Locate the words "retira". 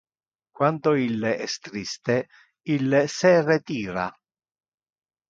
3.49-4.07